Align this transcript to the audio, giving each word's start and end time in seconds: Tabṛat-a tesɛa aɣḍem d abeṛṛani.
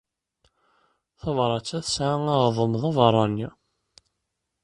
Tabṛat-a 1.19 1.79
tesɛa 1.85 2.17
aɣḍem 2.33 2.73
d 2.81 2.83
abeṛṛani. 2.89 3.47